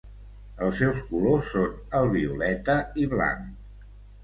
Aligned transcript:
Els 0.67 0.79
seus 0.79 1.01
colors 1.09 1.51
són 1.57 1.77
el 2.01 2.11
violeta 2.15 2.81
i 3.05 3.09
blanc. 3.15 3.89